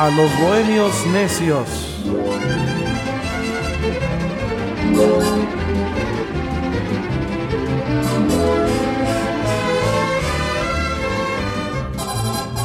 [0.00, 1.68] A los bohemios necios.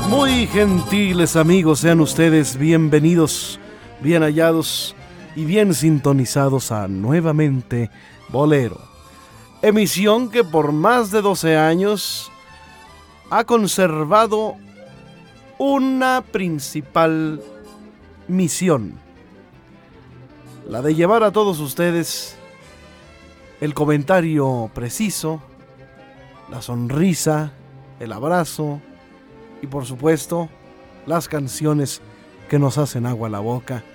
[0.09, 3.59] Muy gentiles amigos, sean ustedes bienvenidos,
[3.99, 4.95] bien hallados
[5.35, 7.89] y bien sintonizados a nuevamente
[8.29, 8.77] Bolero.
[9.63, 12.31] Emisión que por más de 12 años
[13.31, 14.55] ha conservado
[15.65, 17.41] una principal
[18.27, 18.95] misión.
[20.67, 22.35] La de llevar a todos ustedes
[23.61, 25.41] el comentario preciso,
[26.51, 27.53] la sonrisa,
[28.01, 28.81] el abrazo
[29.61, 30.49] y por supuesto
[31.05, 32.01] las canciones
[32.49, 33.85] que nos hacen agua a la boca.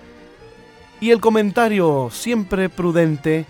[1.02, 3.44] Y el comentario siempre prudente,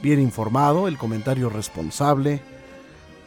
[0.00, 2.40] bien informado, el comentario responsable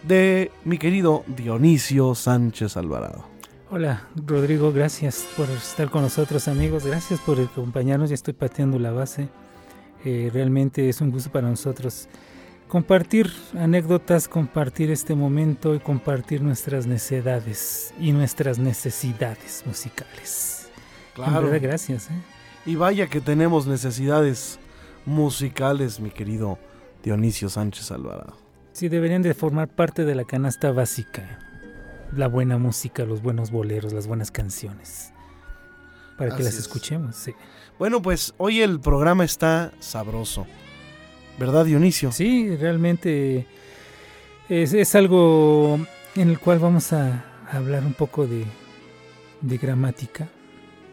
[0.04, 3.39] de mi querido Dionisio Sánchez Alvarado.
[3.72, 6.88] Hola, Rodrigo, gracias por estar con nosotros, amigos.
[6.88, 8.10] Gracias por acompañarnos.
[8.10, 9.30] Ya estoy pateando la base.
[10.04, 12.10] Eh, realmente es un gusto para nosotros
[12.68, 20.68] compartir anécdotas, compartir este momento y compartir nuestras necesidades y nuestras necesidades musicales.
[21.14, 21.52] Claro.
[21.62, 22.10] gracias.
[22.10, 22.22] ¿eh?
[22.66, 24.58] Y vaya que tenemos necesidades
[25.06, 26.58] musicales, mi querido
[27.04, 28.36] Dionisio Sánchez Alvarado.
[28.72, 31.49] Sí, deberían de formar parte de la canasta básica
[32.16, 35.14] la buena música, los buenos boleros, las buenas canciones.
[36.18, 37.34] Para que las escuchemos, sí.
[37.78, 40.46] Bueno, pues hoy el programa está sabroso.
[41.40, 42.12] ¿Verdad, Dionisio?
[42.12, 43.48] Sí, realmente
[44.50, 45.80] es, algo
[46.16, 48.44] en el cual vamos a hablar un poco de,
[49.40, 50.28] de gramática,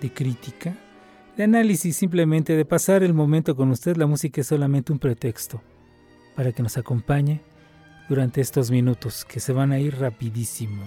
[0.01, 0.77] de crítica,
[1.37, 3.97] de análisis, simplemente de pasar el momento con usted.
[3.97, 5.61] La música es solamente un pretexto
[6.37, 7.41] para que nos acompañe
[8.09, 10.85] durante estos minutos que se van a ir rapidísimo.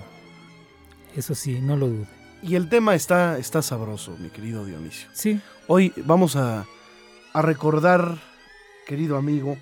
[1.15, 2.07] Eso sí, no lo dude.
[2.41, 5.09] Y el tema está, está sabroso, mi querido Dionisio.
[5.13, 5.41] Sí.
[5.67, 6.65] Hoy vamos a,
[7.33, 8.17] recordar,
[8.85, 9.57] querido amigo,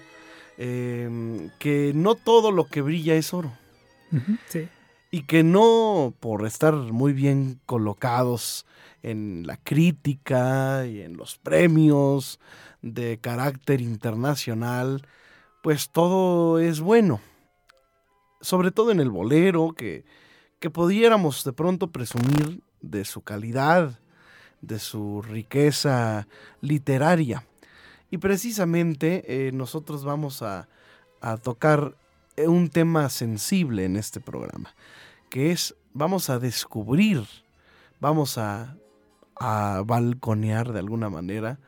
[0.57, 3.51] em, que no todo lo que brilla es oro.
[4.47, 4.67] sí.
[5.09, 8.65] Y que no por estar muy bien colocados
[9.03, 12.39] en la crítica y en los premios
[12.81, 15.07] de carácter internacional,
[15.63, 17.21] pues todo es bueno.
[18.41, 20.05] Sobre todo en el bolero, que
[20.59, 23.99] que pudiéramos de pronto presumir de su calidad,
[24.61, 26.27] de su riqueza
[26.61, 27.45] literaria.
[28.09, 30.67] Y precisamente eh, nosotros vamos a,
[31.43, 31.95] tocar
[32.37, 34.75] un tema sensible en este programa,
[35.29, 37.25] que es, vamos a descubrir,
[37.99, 38.77] vamos a,
[39.35, 41.59] a balconear de alguna manera,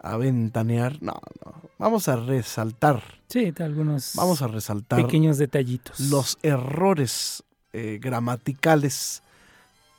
[0.00, 3.02] a ventanear, no, no, vamos a resaltar.
[3.28, 6.00] Sí, algunos vamos a resaltar pequeños detallitos.
[6.00, 9.22] Los errores eh, gramaticales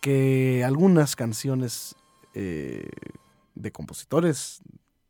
[0.01, 1.95] que algunas canciones
[2.33, 2.89] eh,
[3.53, 4.61] de compositores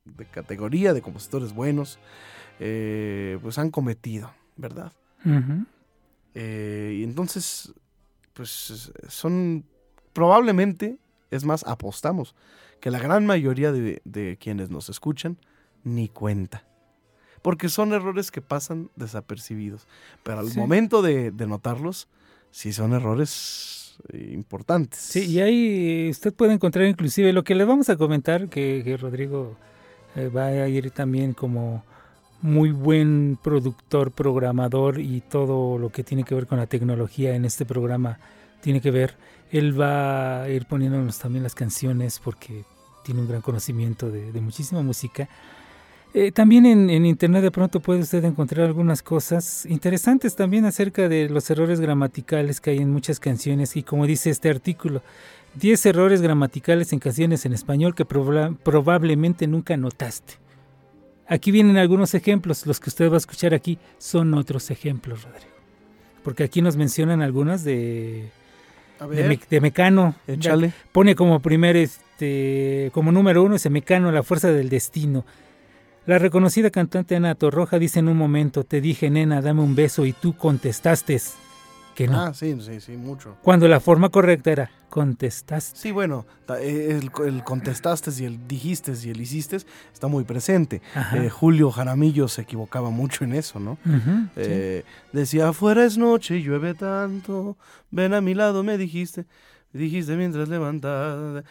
[0.04, 2.00] de categoría, de compositores buenos,
[2.60, 4.92] eh, pues han cometido, ¿verdad?
[6.36, 7.74] y entonces,
[8.34, 9.66] pues son
[10.14, 10.98] probablemente,
[11.32, 12.36] es más, apostamos
[12.80, 15.38] que la gran mayoría de, quienes nos escuchan
[15.84, 16.66] ni cuenta.
[17.42, 19.88] Porque son errores que pasan desapercibidos.
[20.24, 22.10] Pero al momento de, de notarlos,
[22.52, 25.00] sí son errores eh, importantes.
[25.00, 29.56] Sí, y ahí usted puede encontrar inclusive lo que le vamos a comentar, que, Rodrigo
[30.16, 31.84] eh, va a ir también como
[32.42, 37.46] muy buen productor, programador y todo lo que tiene que ver con la tecnología en
[37.46, 38.20] este programa
[38.62, 39.16] tiene que ver.
[39.52, 42.64] Él va a ir poniéndonos también las canciones porque
[43.04, 45.28] tiene un gran conocimiento de muchísima música
[46.14, 51.30] eh, también en, internet de pronto puede usted encontrar algunas cosas interesantes también acerca de
[51.30, 55.04] los errores gramaticales que hay en muchas canciones y como dice este artículo,
[55.56, 60.36] 10 errores gramaticales en canciones en español que probablemente nunca notaste.
[61.28, 65.54] Aquí vienen algunos ejemplos, los que usted va a escuchar aquí son otros ejemplos, Rodrigo.
[66.24, 68.30] Porque aquí nos mencionan algunas de,
[69.50, 70.16] de, Mecano.
[70.92, 75.24] Pone como primer, este, como número uno ese Mecano, la fuerza del destino.
[76.10, 80.08] La reconocida cantante Ana Torroja dice en un momento, te dije nena, dame un beso
[80.08, 81.22] y tú contestaste,
[81.94, 82.20] que no.
[82.20, 83.38] Ah, sí, sí, sí, mucho.
[83.44, 85.78] Cuando la forma correcta era contestaste.
[85.78, 86.26] Sí, bueno,
[86.62, 89.58] eh, el, el contestaste y el dijiste y el hiciste
[89.94, 90.82] está muy presente.
[91.14, 93.78] Eh, Julio Jaramillo se equivocaba mucho en eso, ¿no?
[94.36, 97.56] Eh, decía, afuera es noche y llueve tanto,
[97.92, 99.28] ven a mi lado, me dijiste,
[99.74, 101.44] dijiste mientras levantabas,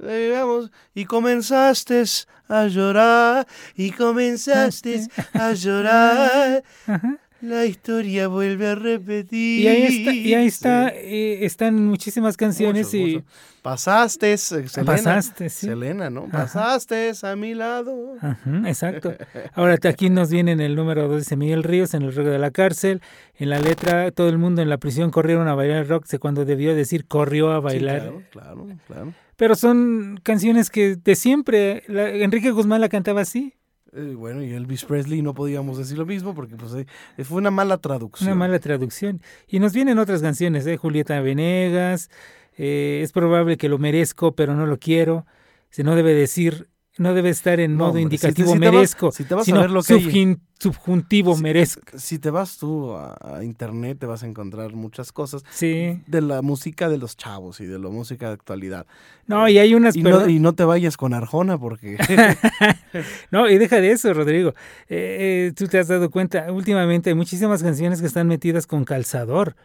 [0.00, 2.04] eh, vamos, y comenzaste
[2.48, 7.18] a llorar, y comenzaste a llorar, Ajá.
[7.44, 9.60] La historia vuelve a repetir.
[9.60, 13.22] Y ahí está, y ahí está Sí, eh, están muchísimas canciones y.
[13.62, 15.66] Pasaste, eh, Selena, pasaste, sí.
[15.68, 16.24] Selena, ¿no?
[16.24, 16.42] Ajá.
[16.42, 18.12] Pasaste a mi lado.
[18.20, 19.14] Ajá, exacto.
[19.54, 22.38] Ahora aquí nos viene en el número 2, dice Miguel Ríos, en el ruego de
[22.38, 23.00] la cárcel.
[23.36, 26.74] En la letra, todo el mundo en la prisión corrieron a bailar rock, cuando debió
[26.74, 28.00] decir corrió a Sí, bailar.
[28.00, 29.14] claro, claro, claro.
[29.36, 33.54] Pero son canciones que de siempre, la- Enrique Guzmán la cantaba así,
[33.96, 37.52] Eh, bueno, y Elvis Presley no podíamos decir lo mismo porque pues eh, fue una
[37.52, 38.28] mala traducción.
[38.28, 39.20] una mala traducción.
[39.46, 40.76] Y nos vienen otras canciones, ¿eh?
[40.76, 42.10] Julieta Venegas,
[42.56, 45.26] eh, es probable que lo merezco, pero no lo quiero.
[45.70, 48.58] Se no debe decir, no debe estar en No, modo hombre, si te- indicativo si
[48.60, 51.98] te vas- merezco, si te vas a sino ver lo que subjuntivo merezco.
[51.98, 56.00] Si te vas tú a, a internet te vas a encontrar muchas cosas Sí.
[56.06, 58.86] de la música de los chavos y de la música de actualidad.
[59.26, 59.96] No, y hay unas...
[59.96, 61.96] Y no, y no te vayas con Arjona porque
[63.30, 64.50] No, y deja de eso, Rodrigo.
[64.88, 68.84] Eh, eh, tú te has dado cuenta, últimamente hay muchísimas canciones que están metidas con
[68.84, 69.56] calzador.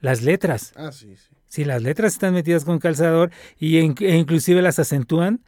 [0.00, 0.72] Las letras.
[0.76, 1.34] Ah, sí, sí.
[1.48, 5.40] Sí, las letras están metidas con calzador y e inclusive las acentúan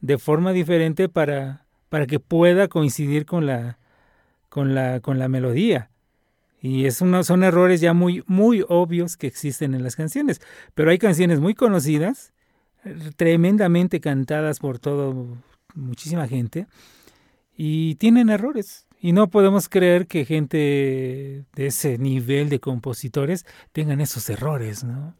[0.00, 3.78] de forma diferente para, para que pueda coincidir con la,
[4.48, 5.90] con la, con la melodía.
[6.60, 10.40] Y es uno, son errores ya muy, muy obvios que existen en las canciones.
[10.74, 12.32] Pero hay canciones muy conocidas,
[12.84, 15.36] eh, tremendamente cantadas por todo,
[15.74, 16.66] muchísima gente,
[17.56, 18.86] y tienen errores.
[19.00, 25.14] Y no podemos creer que gente de ese nivel de compositores tengan esos errores, ¿no?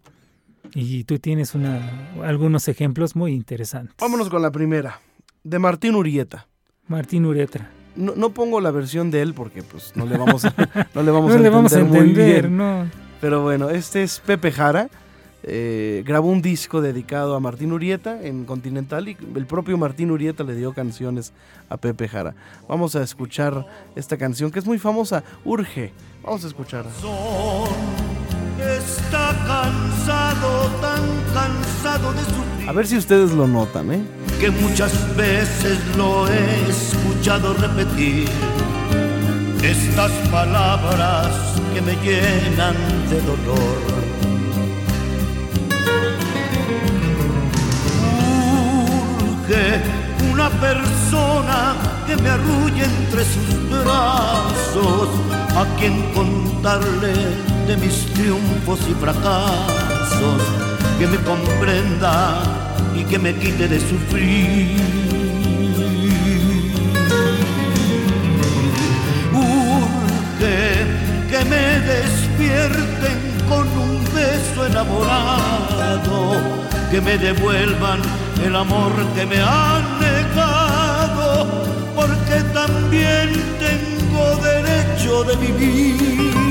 [0.74, 3.96] Y tú tienes una, algunos ejemplos muy interesantes.
[4.00, 5.00] Vámonos con la primera,
[5.44, 6.46] de Martín Urieta.
[6.88, 7.70] Martín Uretra.
[7.96, 10.54] No, no pongo la versión de él porque pues no le vamos a,
[10.94, 12.56] no le vamos no a le vamos a entender muy entender, bien.
[12.56, 12.90] ¿no?
[13.20, 14.88] Pero bueno, este es Pepe Jara.
[15.42, 20.44] eh, grabó un disco dedicado a Martín Urieta en Continental y el propio Martín Urieta
[20.44, 21.32] le dio canciones
[21.68, 22.34] a Pepe Jara.
[22.68, 23.64] Vamos a escuchar
[23.94, 25.92] esta canción que es muy famosa, Urge.
[26.22, 26.90] Vamos a escucharla.
[28.58, 31.02] Está cansado, tan
[31.34, 34.00] cansado de sufrir A ver si ustedes lo notan, ¿eh?
[34.40, 38.28] que muchas veces lo he escuchado repetir.
[39.62, 41.28] Estas palabras
[41.74, 42.76] que me llenan
[43.10, 43.96] de dolor.
[49.30, 49.82] Urge
[50.32, 51.74] una persona
[52.06, 55.08] que me arrulle entre sus brazos,
[55.56, 60.42] a quien contarle de mis triunfos y fracasos,
[60.98, 62.40] que me comprenda
[62.94, 64.80] y que me quite de sufrir.
[69.34, 70.86] Urge
[71.30, 73.18] que me despierten
[73.48, 76.36] con un beso enamorado,
[76.90, 78.00] que me devuelvan
[78.44, 81.48] el amor que me han negado,
[81.96, 86.45] porque también tengo derecho de vivir.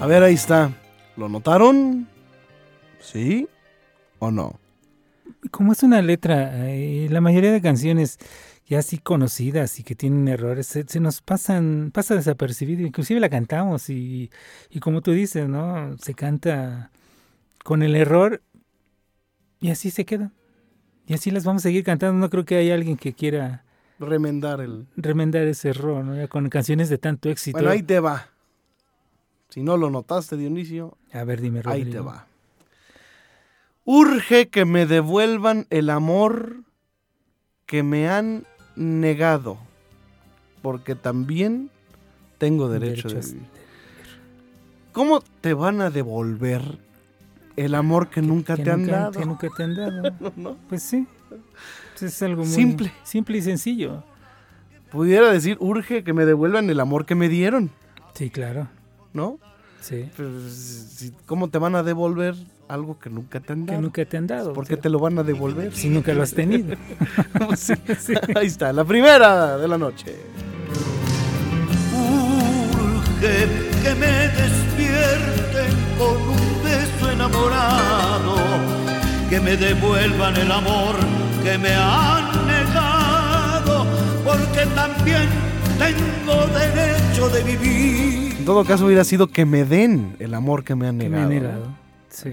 [0.00, 0.72] A ver, ahí está.
[1.16, 2.06] ¿Lo notaron?
[3.00, 3.48] ¿Sí
[4.20, 4.60] o no?
[5.50, 8.18] Como es una letra, eh, la mayoría de canciones
[8.66, 13.28] ya así conocidas y que tienen errores, se, se nos pasan, pasa desapercibido, inclusive la
[13.28, 14.30] cantamos y,
[14.70, 15.96] y como tú dices, ¿no?
[15.98, 16.92] Se canta
[17.64, 18.42] con el error
[19.60, 20.30] y así se queda.
[21.06, 22.20] Y así las vamos a seguir cantando.
[22.20, 23.64] No creo que haya alguien que quiera
[23.98, 24.86] Remendar el...
[24.96, 26.14] remendar ese error, ¿no?
[26.14, 27.58] Ya con canciones de tanto éxito.
[27.58, 28.28] Bueno, ahí te va.
[29.48, 31.86] Si no lo notaste, Dionisio, A ver, dime, Rodrigo.
[31.86, 32.26] ahí te va.
[33.84, 36.56] Urge que me devuelvan el amor
[37.66, 38.44] que me han
[38.76, 39.58] negado,
[40.62, 41.70] porque también
[42.36, 43.32] tengo derecho de Derechos.
[43.32, 43.48] vivir.
[44.92, 46.78] ¿Cómo te van a devolver
[47.56, 49.12] el amor que, nunca que te han nunca- dado?
[49.20, 50.12] que nunca te han dado.
[50.36, 50.56] ¿No?
[50.68, 51.06] Pues sí.
[51.92, 52.92] Pues es algo muy Simple.
[53.04, 54.04] simple y sencillo.
[54.90, 57.70] Pudiera decir, urge que me devuelvan el amor que me dieron,
[58.14, 58.68] Sí, claro.
[59.12, 59.38] ¿No?
[59.80, 60.08] Sí.
[60.50, 62.34] Si- ¿Cómo te van a devolver
[62.68, 63.82] algo que nunca te han Que dado?
[63.82, 64.52] nunca te han dado.
[64.52, 64.80] ¿Por qué Sí.
[64.82, 65.74] te lo van a devolver?
[65.74, 66.76] Si nunca lo has tenido.
[67.56, 67.72] Sí.
[68.36, 70.16] Ahí está, la primera de la noche.
[71.94, 73.46] Urge
[73.82, 78.36] que me despierten con un beso enamorado,
[79.30, 80.94] que me devuelvan el amor
[81.42, 83.86] que me han negado,
[84.24, 85.28] porque también
[85.78, 88.27] tengo derecho de vivir.
[88.48, 91.28] Todo caso hubiera sido que me den el amor que me han que me negado.
[91.28, 91.40] han ¿no?
[91.48, 91.76] negado.
[92.08, 92.30] Sí.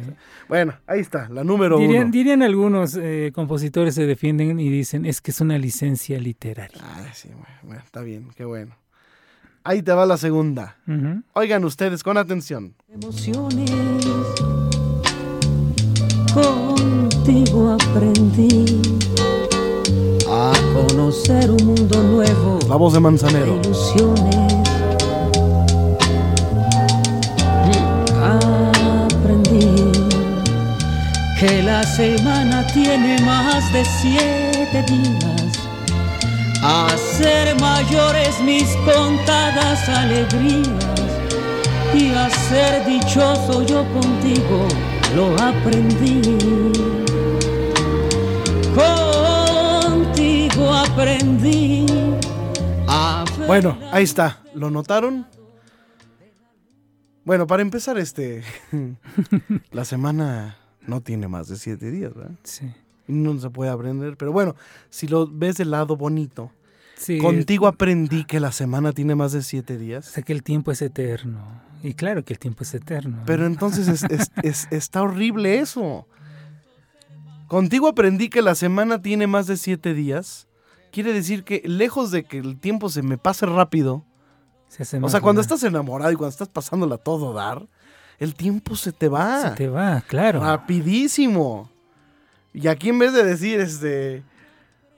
[0.47, 2.11] Bueno, ahí está, la número Dirían, uno.
[2.13, 6.81] dirían algunos eh, compositores se defienden y dicen es que es una licencia literaria.
[6.95, 8.77] Ay, sí, bueno, bueno, está bien, qué bueno.
[9.65, 10.77] Ahí te va la segunda.
[11.33, 12.73] Oigan ustedes con atención.
[12.93, 13.69] emociones.
[16.33, 18.81] Contigo aprendí
[20.29, 23.59] a conocer un mundo nuevo La voz de de Manzanero.
[23.61, 24.44] ilusiones.
[31.39, 35.59] Que la semana tiene más de siete días.
[36.61, 40.95] A ser mayores mis contadas alegrías
[41.93, 44.67] y a ser dichoso yo contigo
[45.15, 46.21] lo aprendí.
[48.73, 51.85] Contigo aprendí
[52.87, 54.39] a Bueno, ahí está.
[54.53, 55.27] ¿Lo notaron?
[57.25, 58.43] Bueno, para empezar, este.
[59.71, 62.35] la semana no tiene más de siete días, ¿verdad?
[62.43, 62.71] Sí.
[63.07, 64.17] No se puede aprender.
[64.17, 64.55] Pero bueno,
[64.89, 66.51] si lo ves del lado bonito,
[66.97, 70.05] Sí, contigo aprendí que la semana tiene más de siete O días.
[70.05, 71.43] sea que el tiempo es eterno.
[71.83, 73.21] Y claro que el tiempo es eterno.
[73.25, 76.07] Pero entonces es- es- es- está horrible eso.
[77.47, 80.47] Contigo aprendí que la semana tiene más de siete días.
[80.91, 84.03] Quiere decir que lejos de que el tiempo se me pase rápido,
[84.69, 87.67] Se o sea, cuando estás enamorado y cuando estás pasándola todo dar,
[88.19, 89.49] el tiempo se te va.
[89.49, 90.39] Se te va, claro.
[90.41, 91.69] Rapidísimo.
[92.53, 94.23] Y aquí en vez de decir, este,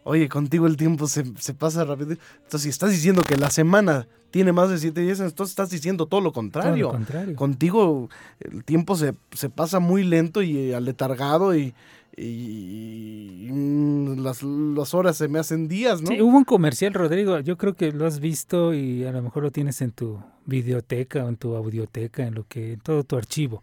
[0.03, 2.11] oye, contigo el tiempo se, se pasa rápido.
[2.11, 6.05] Entonces, si estás diciendo que la semana tiene más de siete días, entonces estás diciendo
[6.05, 6.85] todo lo Todo contrario.
[6.87, 7.35] lo contrario.
[7.35, 8.09] Contigo
[8.39, 11.73] el tiempo se, se pasa muy lento y aletargado y,
[12.17, 16.07] y, mm, las, las horas se me hacen días, ¿no?
[16.07, 19.43] Sí, hubo un comercial, Rodrigo, yo creo que lo has visto y a lo mejor
[19.43, 23.17] lo tienes en tu videoteca o en tu audioteca, en lo que, en todo tu
[23.17, 23.61] archivo.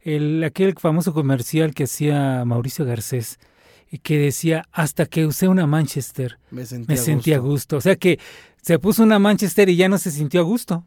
[0.00, 3.38] El, aquel famoso comercial que hacía Mauricio Garcés
[3.90, 7.50] y que decía hasta que usé una Manchester me sentí me a sentí a gusto.
[7.50, 7.76] gusto.
[7.76, 8.18] O sea que
[8.62, 10.84] se puso una Manchester y ya no se sintió a gusto.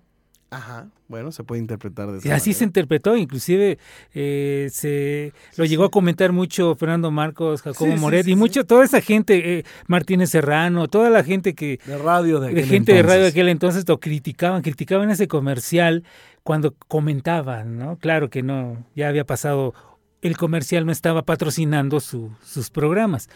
[0.51, 3.77] Ajá, bueno, se puede interpretar de Y esa así se interpretó, inclusive
[4.13, 8.85] eh, se lo llegó a comentar mucho Fernando Marcos, Jacobo Sí, Moret y mucho, toda
[8.85, 12.93] esa gente, eh, Martínez Serrano, toda la gente que, De radio de de aquel gente
[12.93, 13.33] de radio de entonces.
[13.33, 16.03] aquel entonces lo criticaban, criticaban ese comercial
[16.43, 17.97] cuando comentaban, ¿no?
[17.97, 19.73] Claro que no, ya había pasado,
[20.21, 23.29] el comercial no estaba patrocinando su- sus programas,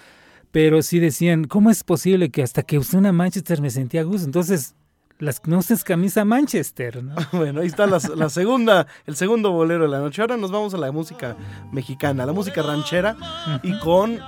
[0.52, 4.04] pero sí decían, ¿cómo es posible que hasta que usé una Manchester me sentía a
[4.06, 4.26] gusto?
[4.26, 4.76] Entonces,
[5.20, 7.14] las no uses camisa Manchester, ¿no?
[7.34, 10.22] Bueno, ahí está la, la segunda, el segundo bolero de la noche.
[10.22, 11.36] Ahora nos vamos a la música
[11.72, 13.16] mexicana, la música ranchera,
[13.62, 14.20] y con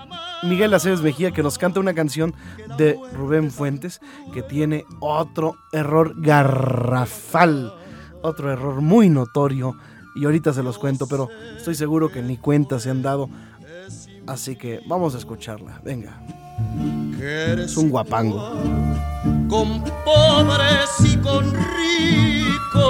[0.43, 2.33] Miguel Aceves Mejía que nos canta una canción
[2.77, 4.01] de Rubén Fuentes
[4.33, 7.73] que tiene otro error garrafal,
[8.21, 9.75] otro error muy notorio.
[10.13, 13.29] Y ahorita se los cuento, pero estoy seguro que ni cuenta se han dado.
[14.27, 15.81] Así que vamos a escucharla.
[15.85, 16.21] Venga,
[17.17, 18.51] Que eres es un guapango.
[19.51, 22.81] Con pobres y con ricos.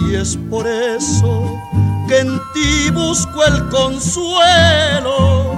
[0.00, 1.60] Y es por eso
[2.08, 5.54] que en ti busco el consuelo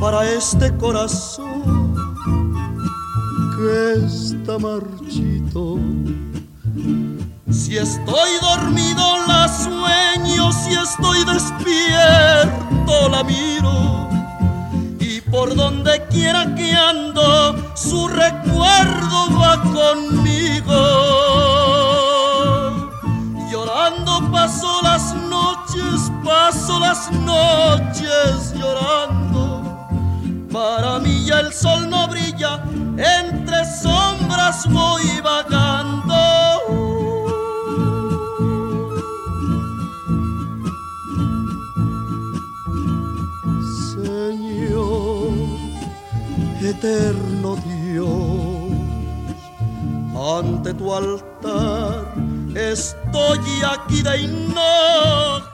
[0.00, 1.94] para este corazón
[3.56, 5.78] que está marchito.
[7.52, 14.15] Si estoy dormido la sueño, si estoy despierto la miro
[15.30, 20.76] por donde quiera que ando, su recuerdo va conmigo.
[23.50, 29.88] Llorando paso las noches, paso las noches llorando.
[30.52, 32.62] Para mí ya el sol no brilla,
[32.96, 35.55] entre sombras voy vagando.
[46.76, 47.56] Eterno
[47.90, 48.72] Dios,
[50.14, 52.14] ante tu altar
[52.54, 55.46] estoy aquí de hinojo.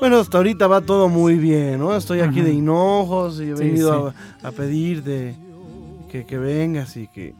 [0.00, 1.94] Bueno, hasta ahorita va todo muy bien, ¿no?
[1.96, 2.48] Estoy aquí Ajá.
[2.48, 5.36] de hinojos y he Sí, venido A, a pedirte
[6.10, 7.34] que, que vengas y que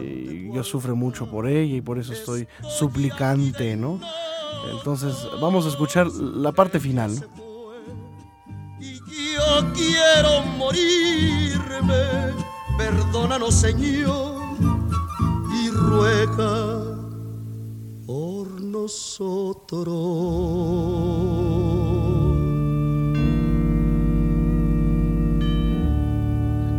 [0.00, 2.46] eh, yo sufro mucho por ella y por eso estoy
[2.78, 4.00] suplicante, ¿no?
[4.76, 7.47] Entonces, vamos a escuchar la parte final, ¿no?
[9.58, 12.04] Yo quiero morirme,
[12.76, 14.56] perdónanos Señor,
[15.52, 16.84] y ruega
[18.06, 19.88] por nosotros.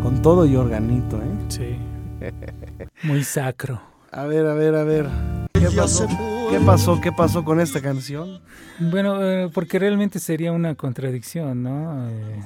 [0.01, 1.37] Con todo y organito, ¿eh?
[1.49, 1.77] Sí.
[3.03, 3.81] Muy sacro.
[4.09, 5.09] A ver, a ver, a ver.
[5.51, 6.07] ¿Qué pasó?
[6.49, 7.01] ¿Qué pasó?
[7.01, 8.39] ¿Qué pasó con esta canción?
[8.79, 12.07] Bueno, eh, porque realmente sería una contradicción, ¿no?
[12.07, 12.41] Eh,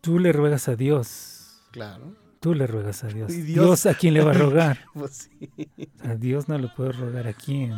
[0.00, 1.62] tú le ruegas a Dios.
[1.70, 2.14] Claro.
[2.40, 3.30] Tú le ruegas a Dios.
[3.32, 3.66] ¿Y Dios?
[3.66, 3.86] Dios?
[3.86, 4.78] a quién le va a rogar.
[4.94, 5.68] Pues sí.
[6.02, 7.72] A Dios no le puede rogar a quién,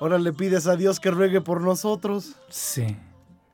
[0.00, 2.96] Ahora le pides a Dios que ruegue por nosotros, Sí,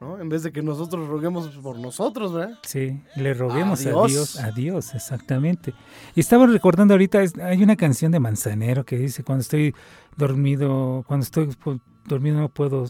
[0.00, 0.18] ¿no?
[0.20, 2.58] En vez de que nosotros roguemos por nosotros, ¿verdad?
[2.62, 3.02] sí.
[3.16, 4.40] Le roguemos A a Dios.
[4.40, 5.74] A Dios, exactamente.
[6.14, 9.74] Y estaba recordando ahorita, hay una canción de Manzanero que dice, cuando estoy
[10.16, 12.86] dormido, cuando estoy pues, dormido no puedo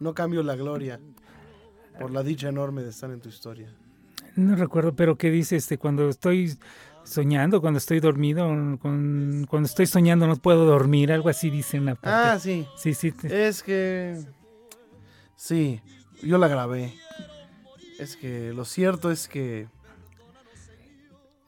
[0.00, 1.00] No cambio la gloria
[1.98, 3.68] por la dicha enorme de estar en tu historia.
[4.34, 5.78] No recuerdo, pero ¿qué dice este?
[5.78, 6.58] Cuando estoy
[7.04, 8.46] soñando, cuando estoy dormido,
[8.78, 12.30] con- cuando estoy soñando no puedo dormir, algo así dice una parte.
[12.30, 12.66] Ah, sí.
[12.76, 13.14] sí, sí.
[13.22, 14.20] Es que...
[15.36, 15.80] Sí,
[16.22, 16.94] yo la grabé.
[17.98, 19.68] Es que lo cierto es que...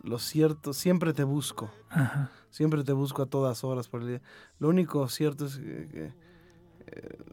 [0.02, 1.70] Lo cierto, siempre te busco.
[1.90, 2.30] Ajá.
[2.50, 4.22] Siempre te busco a todas horas por el día.
[4.58, 5.88] Lo único cierto es que...
[5.88, 6.27] que,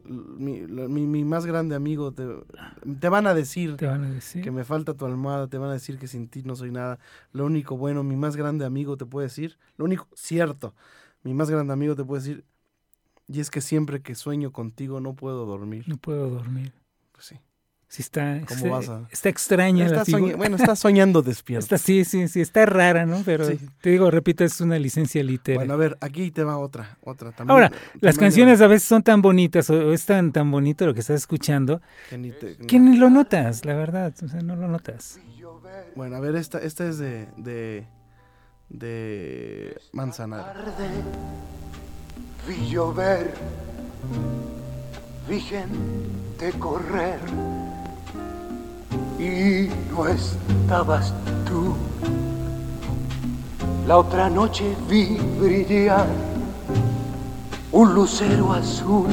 [0.04, 2.24] mi, la- mi- mi más grande amigo te,
[3.00, 4.42] te van a decir Te van a decir.
[4.42, 6.98] que me falta tu almohada, te van a decir que sin ti no soy nada.
[7.32, 10.74] Lo único bueno, mi más grande amigo te puede decir, lo único cierto,
[11.22, 12.44] mi más grande amigo te puede decir,
[13.28, 15.84] y es que siempre que sueño contigo no puedo dormir.
[15.88, 16.72] No puedo dormir.
[17.12, 17.40] Pues sí.
[17.88, 20.36] Sí, está, ¿Cómo está, vas a- está extraña la figura.
[20.36, 21.64] bueno, estás soñando despierto.
[21.64, 23.22] Está, sí, sí, sí, está rara, ¿no?
[23.24, 23.60] Pero Sí.
[23.80, 25.60] te digo, repito, es una licencia literaria.
[25.60, 27.52] Bueno, a ver, aquí te va otra, otra también.
[27.52, 31.00] Ahora, Las canciones a veces son tan bonitas o es tan, tan bonito lo que
[31.00, 34.12] estás escuchando que ni te- que ni lo notas, la verdad.
[34.20, 35.20] O sea, no lo notas.
[35.94, 37.86] Bueno, a ver, esta, esta es de, de,
[38.68, 40.54] de Manzanar.
[40.54, 40.88] tarde
[42.48, 43.32] vi llover,
[45.28, 47.18] vi gente correr
[49.18, 51.12] y no estabas
[51.46, 51.74] tú.
[53.86, 56.06] La otra noche vi brillar
[57.72, 59.06] un lucero azul.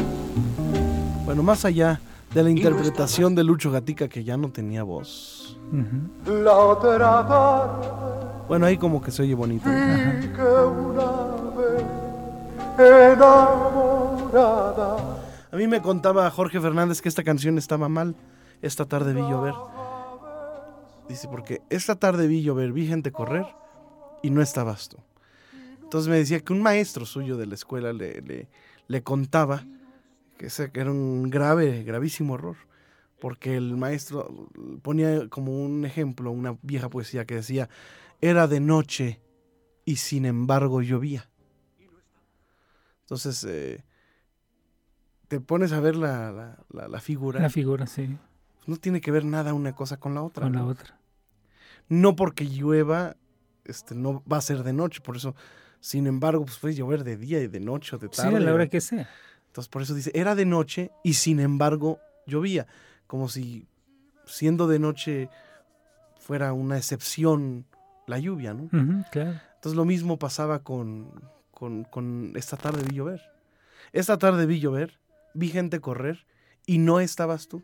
[1.26, 2.02] Bueno, más allá
[2.34, 5.58] de la interpretación de Lucho Gatica que ya no tenía voz.
[6.26, 7.88] La otra tarde
[8.48, 9.70] Bueno, ahí como que se oye bonito.
[9.70, 11.12] vi que una
[11.58, 11.84] vez
[13.14, 14.98] enamorada
[15.52, 18.16] A mí me contaba Jorge Fernández que esta canción estaba mal.
[18.62, 19.54] Esta tarde vi llover.
[21.08, 23.46] Dice, porque esta tarde vi llover, vi gente correr
[24.22, 24.98] y no estabas tú.
[25.84, 28.22] Entonces me decía que un maestro suyo de la escuela le,
[28.88, 29.66] le, contaba
[30.38, 32.56] que era un grave, gravísimo error.
[33.20, 34.50] Porque el maestro
[34.82, 37.70] ponía como un ejemplo una vieja poesía que decía,
[38.20, 39.22] era de noche
[39.86, 41.30] y sin embargo llovía.
[43.02, 43.84] Entonces, eh,
[45.28, 48.18] te pones a ver la- la- la figura, La figura, sí,
[48.68, 50.44] no tiene que ver nada una cosa con la otra.
[50.46, 51.00] con la otra.
[51.90, 53.16] No porque llueva,
[53.66, 55.36] este, no va a ser de noche, por eso,
[55.80, 58.38] sin embargo, pues puede llover de día y de noche o de Sí, tarde.
[58.38, 59.10] a la hora que sea.
[59.48, 62.66] Entonces, por eso dice, era de noche y sin embargo llovía,
[63.06, 63.68] como si
[64.26, 65.30] siendo de noche
[66.18, 67.66] fuera una excepción
[68.08, 68.70] la lluvia, ¿no?
[69.12, 69.40] Claro.
[69.56, 71.12] Entonces lo mismo pasaba con,
[71.52, 73.22] con, con esta tarde vi llover.
[73.92, 75.00] Esta tarde vi llover,
[75.34, 76.26] vi gente correr
[76.66, 77.62] y no estabas tú.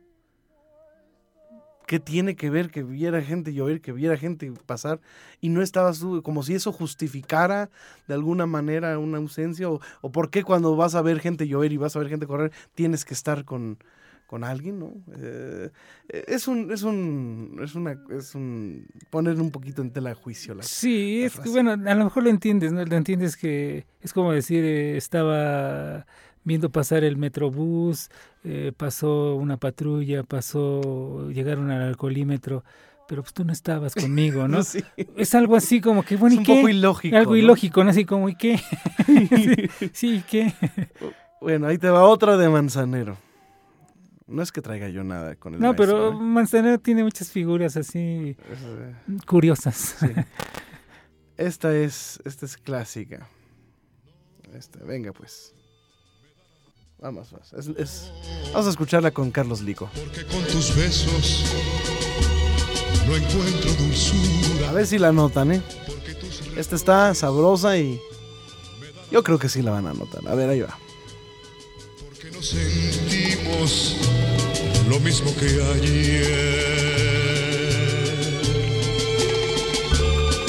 [1.89, 5.01] ¿Qué tiene que ver que viera gente llover, que viera gente pasar
[5.41, 6.21] y no estabas tú?
[6.21, 7.71] Como si eso justificara
[8.07, 9.71] de alguna manera una ausencia.
[9.71, 12.27] O, o por qué cuando vas a ver gente llover y vas a ver gente
[12.27, 13.79] correr tienes que estar con,
[14.29, 14.93] con alguien, ¿no?
[15.17, 15.71] Eh,
[16.07, 20.53] es un, es un, es una, es un, poner un poquito en tela de juicio
[20.53, 22.85] la, Sí, la es bueno, a lo mejor lo entiendes, ¿no?
[22.85, 26.05] Lo entiendes que es como decir, eh, estaba
[26.43, 28.09] viendo pasar el metrobús,
[28.43, 32.63] eh, pasó una patrulla, pasó, llegaron al alcoholímetro,
[33.07, 34.63] pero pues tú no estabas conmigo, ¿no?
[34.63, 34.83] Sí.
[35.17, 36.55] Es algo así como que, bueno, Es ¿y un qué?
[36.55, 37.17] poco ilógico.
[37.17, 37.37] algo ¿no?
[37.37, 37.89] ilógico, ¿no?
[37.89, 38.57] Así como, ¿y qué?
[39.05, 40.53] sí, sí, ¿y qué?
[41.41, 43.17] Bueno, ahí te va otra de Manzanero.
[44.27, 47.75] No es que traiga yo nada con el No, pero maestro, Manzanero tiene muchas figuras
[47.77, 48.35] así ¿eh?
[48.37, 49.95] Eh, curiosas.
[49.99, 50.07] sí.
[51.35, 53.27] Esta es, esta es clásica.
[54.53, 55.55] Esta, venga pues.
[57.01, 57.53] Vamos, vamos.
[57.53, 58.11] Es- es-
[58.51, 59.89] vamos a escucharla con Carlos Lico.
[59.95, 61.45] Porque con tus besos
[63.07, 64.69] no encuentro dulzura.
[64.69, 65.61] A ver si la notan, ¿eh?
[66.57, 68.01] Esta está sabrosa y
[69.11, 70.27] yo creo que sí la van a notar.
[70.27, 70.77] A ver, ahí va.
[72.05, 73.95] Porque no sentimos
[74.89, 76.49] lo mismo que ayer.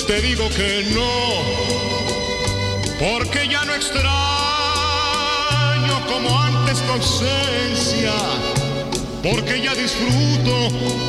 [0.07, 1.11] Te digo que no,
[2.99, 4.40] porque ya no extraño
[6.11, 8.13] como antes tu ausencia,
[9.23, 10.55] porque ya disfruto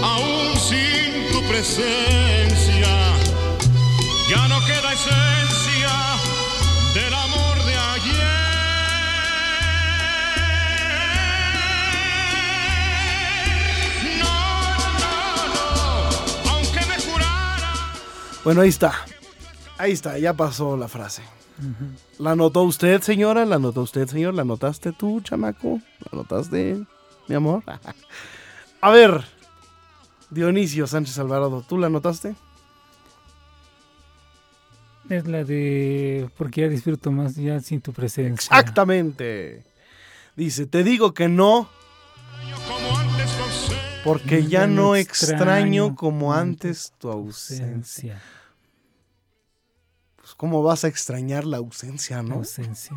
[0.04, 2.88] aún sin tu presencia.
[4.30, 5.94] Ya no queda esencia
[6.94, 8.42] del amor de ayer.
[14.20, 14.38] No,
[15.04, 15.16] no,
[15.56, 17.74] no, aunque me jurara.
[18.44, 18.94] Bueno, ahí está.
[19.78, 21.24] Ahí está, ya pasó la frase.
[22.20, 23.46] ¿La notó usted, señora?
[23.46, 24.34] ¿La notó usted, señor?
[24.34, 25.82] ¿La notaste tú, chamaco?
[26.12, 26.84] ¿La notaste,
[27.28, 27.64] mi amor?
[28.82, 29.24] A ver,
[30.30, 32.36] Dionisio Sánchez Alvarado, ¿tú la notaste?
[35.10, 38.34] Es la de porque ya disfruto más ya sin tu presencia.
[38.34, 39.64] Exactamente.
[40.36, 41.68] Dice, te digo que no,
[44.04, 48.22] porque ya no extraño como antes tu ausencia.
[50.42, 52.34] ¿Cómo vas a extrañar la ausencia, no?
[52.38, 52.96] Ausencia.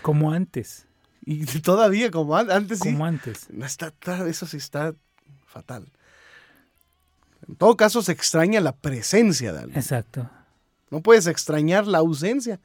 [0.00, 0.86] Como antes.
[1.26, 2.90] Y todavía como an- antes sí.
[2.92, 3.46] Como antes.
[3.50, 4.94] No está, está- eso sí está
[5.44, 5.88] fatal.
[7.46, 9.78] En todo caso, se extraña la presencia de alguien.
[9.78, 10.30] Exacto.
[10.90, 12.58] No puedes extrañar la ausencia.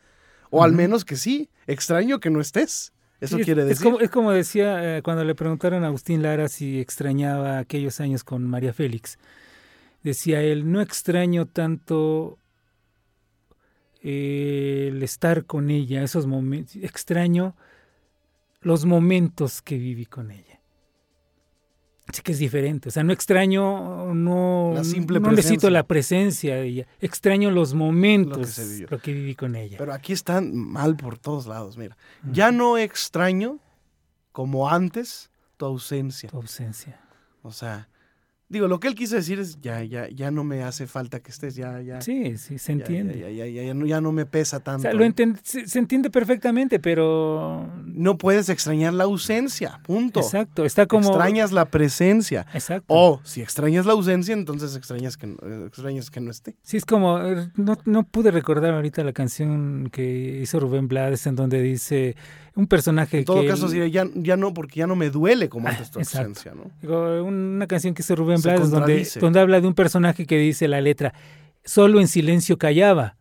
[0.50, 2.94] O al menos que sí, extraño que no estés.
[3.20, 3.84] Eso Sí, quiere es decir.
[3.84, 8.24] como, es como decía eh, cuando le preguntaron a Agustín Lara si extrañaba aquellos años
[8.24, 9.18] con María Félix.
[10.04, 12.38] Decía él, no extraño tanto
[14.04, 17.56] eh, el estar con ella, esos momentos, extraño
[18.62, 20.60] los momentos que viví con ella.
[22.08, 26.56] Así que es diferente, o sea, no extraño, no, La simple no necesito la presencia
[26.56, 28.60] de ella, extraño los momentos,
[28.90, 29.78] lo que viví con ella.
[29.78, 31.78] Pero aquí están mal por todos lados.
[31.78, 31.96] Mira,
[32.30, 33.60] ya no extraño
[34.32, 36.30] como antes tu ausencia.
[36.30, 37.00] tu ausencia.
[37.44, 37.88] O sea,
[38.52, 41.32] digo, lo que él quiso decir es ya, ya, ya no me hace falta que
[41.32, 42.02] estés, ya, ya.
[42.02, 43.18] Sí, sí, se entiende.
[43.20, 44.82] Ya, ya, ya, ya no, ya no me pesa O tanto.
[44.84, 47.68] sea, lo enten- se, se entiende perfectamente, pero...
[47.86, 50.20] No puedes extrañar la ausencia, punto.
[50.20, 51.08] Exacto, está como...
[51.10, 52.46] Extrañas la presencia.
[52.54, 52.86] Exacto.
[52.90, 56.56] O si extrañas la ausencia, entonces extrañas que, no- extrañas que no esté.
[56.62, 57.20] Sí, es como...
[57.20, 62.16] eh, No, no pude recordar ahorita la canción que hizo Rubén Blades en donde dice
[62.54, 63.48] un personaje En todo que...
[63.48, 66.54] caso, él- ya, ya no, porque ya no me duele como Ah, antes tu ausencia,
[66.54, 66.70] ¿no?
[66.82, 68.41] Digo, una canción que hizo Rubén
[69.20, 71.14] Donde, habla de un personaje que dice la letra,
[71.64, 73.18] solo en silencio callaba.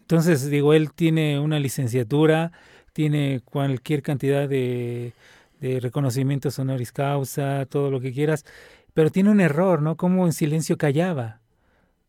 [0.00, 2.52] Entonces, digo, él tiene una licenciatura,
[2.92, 5.12] tiene cualquier cantidad de,
[5.60, 8.44] de reconocimientos honoris causa, todo lo que quieras,
[8.92, 9.96] pero tiene un error, ¿no?
[9.96, 11.40] Como en silencio callaba.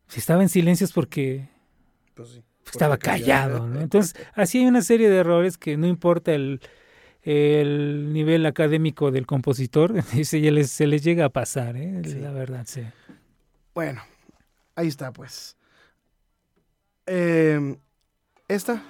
[0.07, 1.47] Si estaba en silencio es porque
[2.15, 2.43] Pues sí.
[2.65, 3.79] estaba callado, ¿no?
[3.81, 6.59] Entonces, así hay una serie de errores que no importa el,
[7.23, 12.01] el nivel académico del compositor, se les, se les llega a pasar, ¿eh?
[12.05, 12.19] Sí.
[12.19, 12.81] La verdad, sí.
[13.73, 14.01] Bueno,
[14.75, 15.55] ahí está, pues.
[17.05, 17.75] Eh,
[18.47, 18.81] ¿Esta?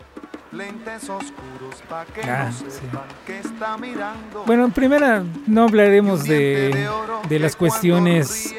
[0.52, 2.65] Lentes oscuros pa' que Ah, no sí.
[2.70, 4.44] sepan que está mirando.
[4.46, 6.89] Bueno, en primera, no hablaremos de,
[7.30, 8.54] de las cuestiones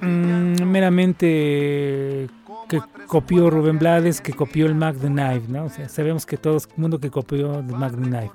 [0.00, 2.28] mm, meramente
[2.68, 5.64] que copió Rubén Blades, que copió el Magnum Knife, ¿no?
[5.64, 8.30] O sea, sabemos que todo el mundo que copió el Magnum Knife.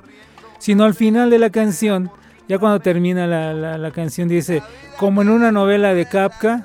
[0.62, 2.12] Sino al final de la canción,
[2.48, 4.62] ya cuando termina la, la- la canción, dice,
[5.00, 6.64] como en una novela de Kafka,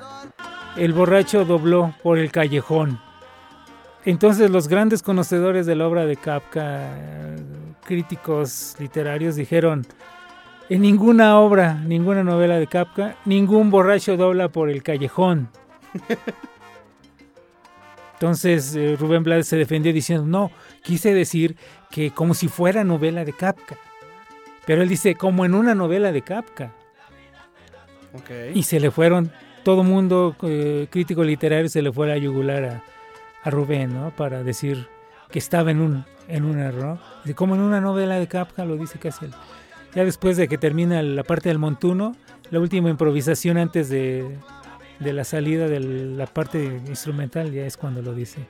[0.75, 2.99] el borracho dobló por el callejón.
[4.05, 6.91] Entonces los grandes conocedores de la obra de Kafka,
[7.85, 9.87] críticos literarios, dijeron,
[10.69, 15.49] en ninguna obra, ninguna novela de Kafka, ningún borracho dobla por el callejón.
[18.13, 20.51] Entonces eh, Rubén Blades se defendió diciendo, no,
[20.83, 21.55] quise decir
[21.91, 23.75] que como si fuera novela de Kafka.
[24.67, 26.73] Pero él dice, como en una novela de Kafka.
[28.13, 28.29] Ok.
[28.53, 29.31] Y se le fueron,
[29.63, 32.83] todo mundo, eh, crítico literario, se le fue a la yugular a,
[33.43, 34.11] a Rubén, ¿no?
[34.15, 34.87] Para decir
[35.31, 36.99] que estaba en un, en un error.
[37.23, 39.31] Y como en una novela de Kafka, lo dice casi él.
[39.95, 42.15] Ya después de que termina la parte del montuno,
[42.51, 44.37] la última improvisación antes de,
[44.99, 48.45] de la salida de la parte instrumental, ya es cuando lo dice.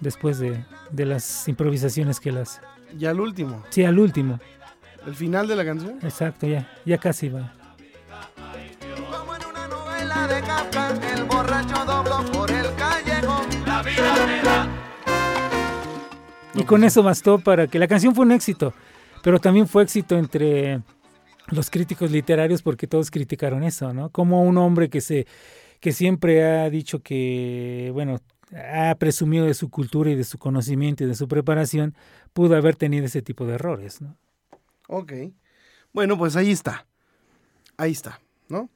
[0.00, 2.62] Después de, de las improvisaciones que las...
[2.96, 3.62] Ya el último.
[3.68, 4.40] Sí, al último.
[5.06, 5.98] El final de la canción.
[6.02, 7.52] Exacto, ya, ya casi va.
[9.10, 13.46] Como en una novela de Kafka, el borracho dobló por el callejón.
[13.66, 14.68] La vida me da.
[16.54, 18.74] Y con eso bastó para que la canción fue un éxito,
[19.22, 20.82] pero también fue éxito entre
[21.48, 24.10] los críticos literarios porque todos criticaron eso, ¿no?
[24.10, 25.26] Como un hombre que se
[25.80, 28.20] que siempre ha dicho que, bueno,
[28.54, 31.94] ha presumido de su cultura y de su conocimiento y de su preparación,
[32.34, 34.16] pudo haber tenido ese tipo de errores, ¿no?
[34.92, 35.12] Ok.
[35.92, 36.86] Bueno, pues ahí está.
[37.76, 38.68] Ahí está, ¿no?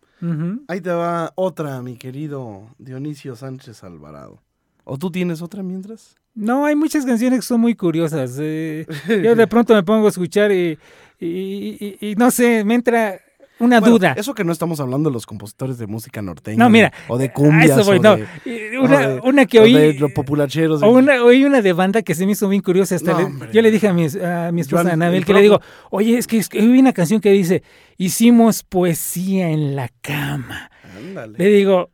[0.69, 4.41] Ahí te va otra, mi querido Dionisio Sánchez Alvarado.
[4.85, 6.15] ¿O tú tienes otra mientras?
[6.35, 8.37] No, hay muchas canciones que son muy curiosas.
[8.41, 8.87] eh,
[9.25, 10.79] yo de pronto me pongo a escuchar y,
[11.21, 13.21] y- y- y no sé, me entra
[13.61, 14.15] una Bueno, duda.
[14.17, 16.59] Eso que no estamos hablando de los compositores de música norteña.
[16.59, 17.71] No, mira, O de cumbias.
[17.79, 18.17] eso voy, o no.
[18.17, 19.73] de- o Una, de- una que o oí.
[19.75, 20.81] de los populacheros.
[20.81, 22.95] de- O una, oí una de banda que se me hizo bien curiosa.
[22.97, 23.51] Hasta No, le- hombre.
[23.53, 26.27] yo le dije a mi, a mi esposa Anabel el que le digo, oye, es
[26.27, 27.63] que, es que una canción que dice,
[27.97, 30.71] hicimos poesía en la cama.
[30.97, 31.39] Ándale.
[31.39, 31.91] Le digo,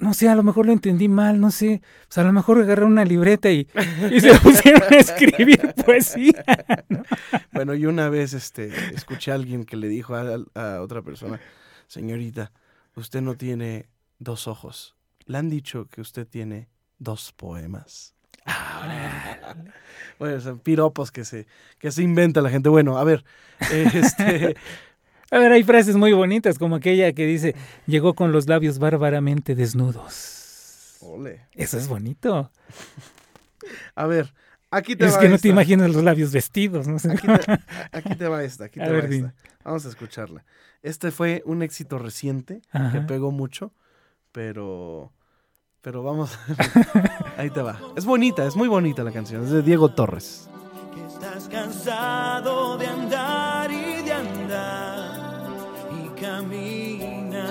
[0.00, 1.82] no sé, a lo mejor lo entendí mal, no sé.
[2.08, 3.68] Pues a lo mejor agarré una libreta y,
[4.10, 6.44] y se pusieron a escribir poesía.
[6.88, 7.02] ¿no?
[7.52, 11.40] Bueno, y una vez este, escuché a alguien que le dijo a, a otra persona,
[11.86, 12.52] señorita,
[12.96, 14.96] usted no tiene dos ojos.
[15.26, 18.14] Le han dicho que usted tiene dos poemas.
[20.18, 21.46] Bueno, son piropos que se,
[21.78, 22.68] que se inventa la gente.
[22.68, 23.24] Bueno, a ver,
[23.70, 24.56] este,
[25.30, 27.54] A ver, hay frases muy bonitas, como aquella que dice,
[27.86, 30.96] llegó con los labios bárbaramente desnudos.
[31.00, 31.46] ole.
[31.54, 32.50] Eso es bonito.
[33.94, 34.32] A ver,
[34.70, 36.98] aquí te Es va que no te imaginas los labios vestidos, ¿no?
[36.98, 37.12] sé.
[37.12, 37.58] Aquí te,
[37.92, 39.28] aquí te va esta, aquí A te ver, va dime.
[39.28, 39.50] esta.
[39.64, 40.44] Vamos a escucharla.
[40.82, 42.62] Este fue un éxito reciente
[42.92, 43.72] que pegó mucho,
[44.32, 45.12] pero
[45.82, 46.38] pero vamos.
[47.36, 47.78] Ahí te va.
[47.96, 49.44] Es bonita, es muy bonita la canción.
[49.44, 50.48] Es de Diego Torres.
[50.94, 53.29] que estás cansado de andar
[56.20, 57.46] camina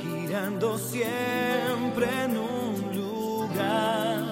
[0.00, 4.22] girando siempre en un lugar.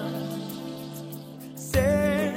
[1.55, 2.33] Sé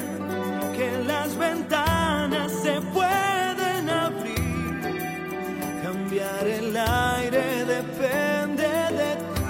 [0.76, 4.80] que las ventanas se pueden abrir,
[5.84, 8.68] cambiar el aire depende
[9.00, 9.46] de ti.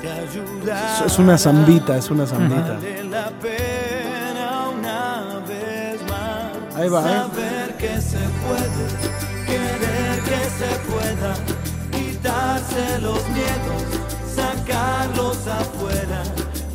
[0.00, 0.94] Te ayuda.
[0.94, 2.74] Es, es una zambita, es una zambita.
[2.74, 6.76] Vale la pena una vez más.
[6.76, 7.18] Ahí va, ¿eh?
[7.18, 8.18] Saber que se
[12.72, 13.82] quitarse los miedos,
[14.34, 16.22] sacarlos afuera,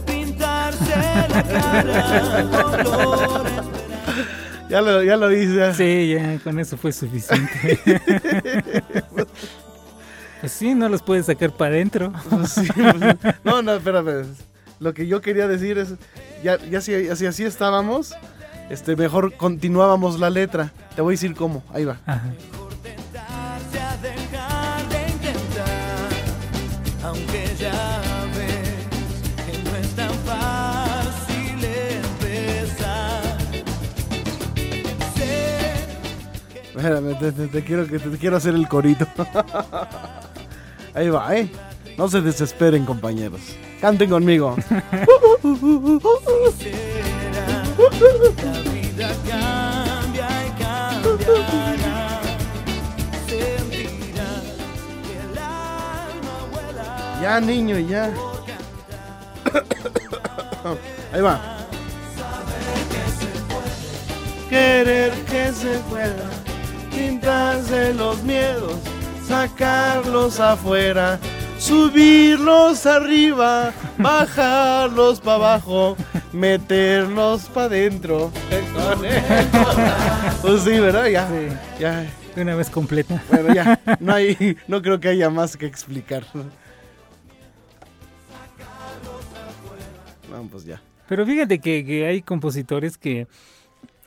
[0.05, 0.95] pintarse
[1.29, 2.63] la cara,
[4.69, 5.73] Ya lo, ya lo hice.
[5.75, 7.79] Sí, ya, con eso fue suficiente.
[10.41, 12.11] pues sí, no los puedes sacar para adentro.
[12.49, 14.25] Sí, pues, no, no, espérame.
[14.81, 15.93] Lo que yo quería decir es,
[16.43, 18.13] ya, ya si, si así estábamos,
[18.69, 20.73] este, mejor continuábamos la letra.
[20.97, 21.63] Te voy a decir cómo.
[21.73, 22.01] Ahí va.
[22.05, 22.33] Ajá.
[36.87, 39.05] Espérame, te, quiero, que te, quiero hacer el corito.
[40.93, 41.51] Ahí va, ¿eh?
[41.97, 43.41] No se desesperen, compañeros.
[43.81, 44.55] Canten conmigo.
[57.21, 58.13] Ya, niño, ya.
[61.11, 61.57] Ahí va.
[64.49, 66.29] Querer que se pueda,
[66.97, 68.73] pintarse los miedos,
[69.27, 71.19] sacarlos afuera,
[71.59, 75.95] subirlos arriba, bajarlos para abajo,
[76.33, 78.31] meterlos para adentro.
[80.41, 81.07] Pues sí, ¿verdad?
[81.07, 81.29] Ya,
[81.79, 82.05] ya.
[82.35, 83.23] Una vez completa.
[83.31, 86.23] Bueno, ya, no hay, no creo que haya más que explicar.
[90.29, 90.79] Vamos, pues ya.
[91.09, 93.27] Pero fíjate que, que hay compositores que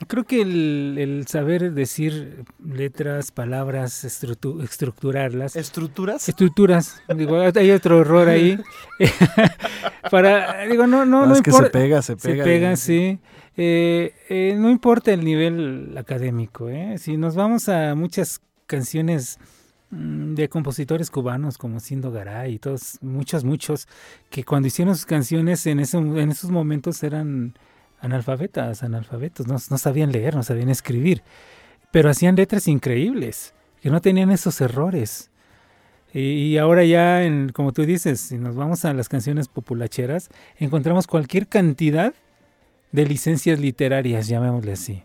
[0.07, 6.27] creo que el, el saber decir letras, palabras, estructu- estructurarlas, ¿Estructuras?
[6.29, 8.59] estructuras, digo, hay otro error ahí.
[10.11, 12.43] Para, digo, no, no, Ah, no es que se pega, se Se pega.
[12.43, 13.19] pega, y- sí.
[13.57, 16.97] Eh, eh, no importa el nivel académico, ¿eh?
[16.97, 19.39] Si nos vamos a muchas canciones
[19.89, 23.87] mm, de compositores cubanos como Sindo Garay y todos, muchos, muchos,
[24.29, 27.53] que cuando hicieron sus canciones en, ese, en esos momentos eran
[28.01, 31.21] analfabetas, analfabetos, no, sabían leer, no sabían escribir,
[31.91, 35.29] pero hacían letras increíbles, que no tenían esos errores.
[36.13, 37.21] Y, ahora ya,
[37.53, 42.13] como tú dices, si nos vamos a las canciones populacheras, encontramos cualquier cantidad
[42.91, 45.03] de licencias literarias, llamémosle así.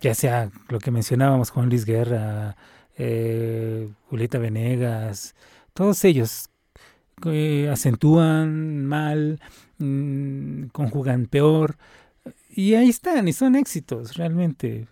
[0.00, 2.56] Ya sea lo que mencionábamos, Juan Luis Guerra,
[2.96, 5.34] eh, Julieta Venegas,
[5.74, 6.50] todos ellos
[7.26, 9.40] eh, acentúan mal,
[9.78, 11.76] mm, conjugan peor,
[12.54, 14.88] y ahí están, y son éxitos, realmente.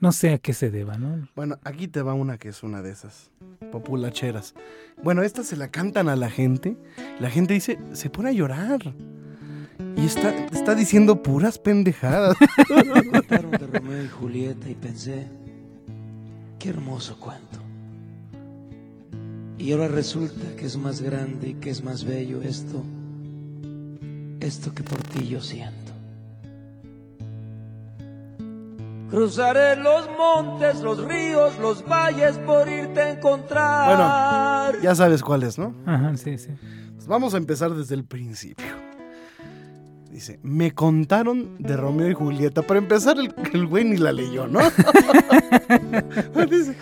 [0.00, 1.28] No sé a qué se deba, ¿no?
[1.36, 3.30] Bueno, aquí te va una que es una de esas
[3.70, 4.54] populacheras.
[5.02, 6.78] Bueno, esta se la cantan a la gente.
[7.20, 8.94] La gente dice, se pone a llorar.
[9.96, 12.34] Y está, está diciendo puras pendejadas.
[13.12, 15.28] Contaron de Romeo y Julieta y pensé,
[16.58, 17.69] qué hermoso cuento.
[19.60, 22.82] Y ahora resulta que es más grande y que es más bello esto,
[24.40, 25.92] esto que por ti yo siento.
[29.10, 34.80] Cruzaré los montes, los ríos, los valles por irte a encontrar.
[34.80, 35.74] Ya sabes cuál es, ¿no?
[35.84, 36.48] Ajá, sí, sí.
[36.94, 38.64] Pues vamos a empezar desde el principio.
[40.10, 42.62] Dice, me contaron de Romeo y Julieta.
[42.62, 44.60] Para empezar, el, el güey ni la leyó, ¿no?
[46.50, 46.76] Dice,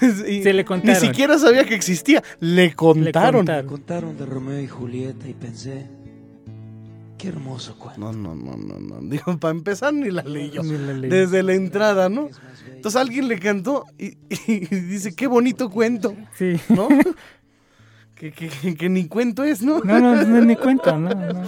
[0.28, 1.00] Y Se le contaron.
[1.02, 2.22] Ni siquiera sabía que existía.
[2.40, 3.40] Le contaron.
[3.46, 3.66] contaron.
[3.66, 5.86] Contaron de Romeo y Julieta y pensé,
[7.18, 8.00] qué hermoso cuento.
[8.00, 9.00] No, no, no, no, no.
[9.08, 10.62] Dijo, para empezar ni la leyó.
[10.62, 11.10] Ni la leí.
[11.10, 12.28] Desde la entrada, ¿no?
[12.74, 16.56] Entonces alguien le cantó y, y dice, qué bonito cuento, Sí.
[16.68, 16.88] ¿no?
[18.14, 19.80] que, que- que- que ni cuento es, ¿no?
[19.80, 21.42] No, no, no, ni cuento, no, no.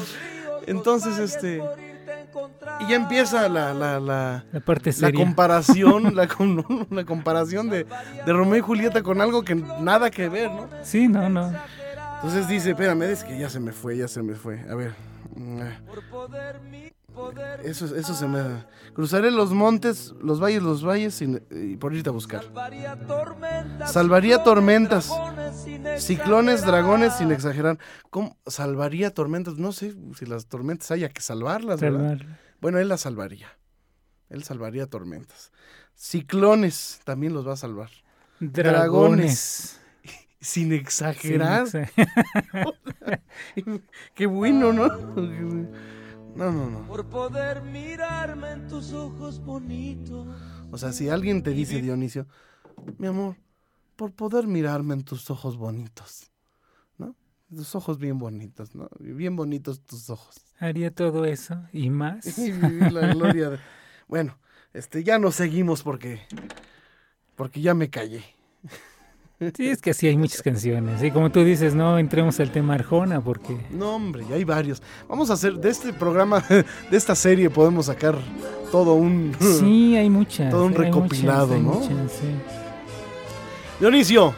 [0.66, 1.62] Entonces, este...
[2.80, 6.28] Y ya empieza la, la, la, La parte la comparación, la,
[6.90, 7.84] la comparación de,
[8.24, 10.68] de Romeo y Julieta con algo que nada que ver, ¿no?
[10.82, 11.52] Sí, no, no.
[12.16, 14.60] Entonces dice, espérame, es que ya se me fue, ya se me fue.
[14.68, 14.94] A ver.
[17.64, 18.64] Eso, eso se me...
[18.94, 22.44] Cruzaré los montes, los valles, los valles sin- y por irte a buscar.
[23.86, 25.10] Salvaría tormentas,
[25.98, 27.78] ciclones, dragones, sin exagerar.
[28.10, 28.36] ¿Cómo?
[28.46, 29.56] Salvaría tormentas.
[29.58, 32.18] No sé si las tormentas haya que salvarlas, ¿verdad?
[32.18, 32.38] Salvar.
[32.60, 33.48] Bueno, él las salvaría.
[34.28, 35.52] Él salvaría tormentas.
[35.94, 37.90] Ciclones también los va a salvar.
[38.40, 39.80] Dragones.
[40.40, 41.66] Sin exagerar.
[41.66, 41.78] sí.
[44.14, 44.86] Qué bueno, ¿no?
[46.38, 46.86] No, no, no.
[46.86, 50.24] Por poder mirarme en tus ojos bonitos.
[50.70, 52.28] O sea, si alguien te dice, Dionisio,
[52.96, 53.34] mi amor,
[53.96, 56.30] por poder mirarme en tus ojos bonitos,
[56.96, 57.16] ¿no?
[57.50, 58.88] Tus ojos bien bonitos, ¿no?
[59.00, 60.36] Bien bonitos tus ojos.
[60.60, 62.24] Haría todo eso y más.
[62.38, 63.58] Y vivir la gloria de...
[64.06, 64.38] Bueno,
[64.72, 66.20] este, ya no seguimos porque...
[67.34, 68.22] Porque ya me callé.
[69.54, 71.00] Sí, es que así hay muchas canciones.
[71.00, 74.82] Y como tú dices, no entremos al tema Arjona porque No, hombre, ya hay varios.
[75.08, 76.44] Vamos a hacer, de este programa,
[76.90, 78.16] de esta serie, podemos sacar
[78.72, 79.36] todo un...
[79.38, 80.50] sí, hay muchas.
[80.50, 81.98] Todo un hay recopilado, muchas, hay ¿no?
[82.00, 82.26] muchas, sí.
[83.78, 84.34] Dionisio,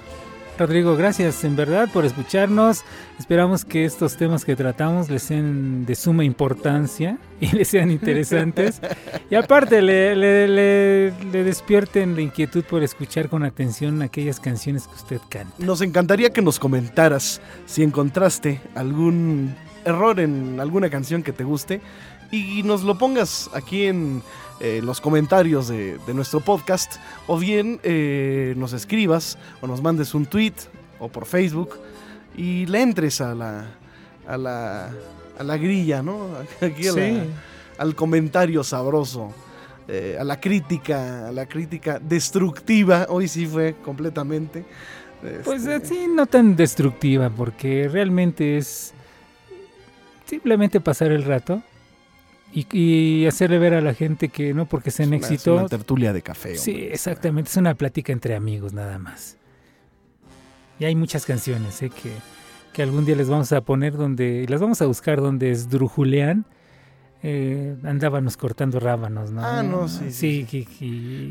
[0.61, 2.85] Rodrigo, gracias en verdad por escucharnos.
[3.19, 8.81] Esperamos que estos temas que tratamos les sean de suma importancia y les sean interesantes.
[9.31, 14.87] y aparte, le, le- le- le despierten la inquietud por escuchar con atención aquellas canciones
[14.87, 15.55] que usted canta.
[15.59, 19.55] nos encantaría que nos comentaras si encontraste algún
[19.91, 21.81] error en alguna canción que te guste
[22.31, 24.23] y nos lo pongas aquí en
[24.61, 30.15] eh, los comentarios de, de nuestro podcast o bien eh, nos escribas o nos mandes
[30.15, 30.55] un tweet
[30.99, 31.71] o por Facebook
[32.37, 33.65] y le entres a la
[34.27, 34.91] a la,
[35.39, 36.29] a la grilla, ¿no?
[36.61, 37.21] Aquí a la- Sí.
[37.79, 39.33] al comentario sabroso,
[39.89, 43.07] eh, a la crítica, a la crítica destructiva.
[43.09, 44.65] Hoy sí fue completamente.
[45.45, 48.93] Pues este, así no tan destructiva, porque realmente es
[50.31, 51.63] simplemente pasar el rato
[52.53, 55.57] y, y hacerle ver a la gente que no porque sean una- es éxito.
[55.57, 56.57] una tertulia de café.
[56.57, 56.93] Sí, hombre.
[56.95, 59.37] exactamente, es una plática entre amigos nada más.
[60.79, 61.91] Y hay muchas canciones ¿eh?
[61.91, 62.11] que,
[62.73, 66.47] que algún día les vamos a poner donde, las vamos a buscar donde esdrujulean.
[67.23, 69.45] Eh, andábamos cortando rábanos, ¿no?
[69.45, 70.67] Ah, no, sí, sí, que-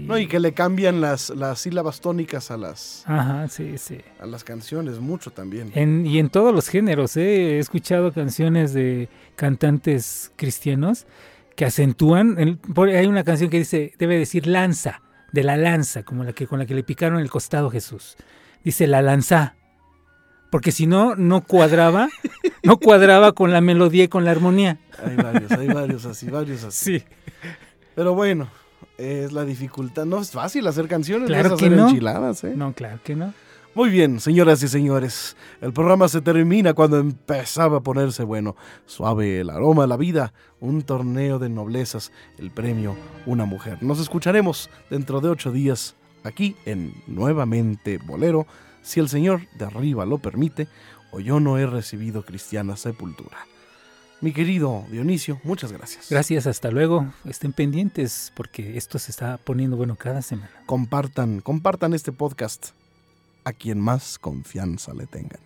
[0.05, 3.97] No, y que le cambian las, las sílabas tónicas a las, Ajá, sí, sí.
[4.19, 5.71] a las canciones, mucho también.
[5.73, 7.55] En- y en todos los géneros, ¿eh?
[7.55, 11.07] he escuchado canciones de cantantes cristianos
[11.55, 12.59] que acentúan.
[12.95, 16.59] hay una canción que dice, debe decir lanza, de la lanza, como la que con
[16.59, 18.15] la que le picaron el costado a Jesús.
[18.63, 19.55] Dice la lanza,
[20.49, 22.09] porque si no, no cuadraba,
[22.63, 24.79] no cuadraba con la melodía y con la armonía.
[25.03, 26.99] Hay varios, hay varios así, varios así.
[26.99, 27.05] Sí,
[27.95, 28.49] Pero bueno,
[28.97, 30.05] es la dificultad.
[30.05, 31.87] No es fácil hacer canciones, Claro no es hacer no.
[31.89, 32.53] enchiladas, ¿eh?
[32.55, 33.33] no, claro que no.
[33.75, 38.55] Muy bien, señoras y señores, el programa se termina cuando empezaba a ponerse bueno.
[38.87, 43.77] Suave el aroma la vida, un torneo de noblezas, el premio Una Mujer.
[43.81, 48.47] Nos escucharemos dentro de ocho días aquí en Nuevamente Bolero,
[48.81, 50.67] si el Señor de arriba lo permite,
[51.11, 53.37] o yo no he recibido cristiana sepultura.
[54.21, 56.07] Mi querido Dionisio, muchas gracias.
[56.09, 57.07] Gracias, hasta luego.
[57.23, 60.51] Estén pendientes porque esto se está poniendo bueno cada semana.
[60.65, 62.71] Compartan, compartan este podcast
[63.45, 65.39] a quien más confianza le tengan.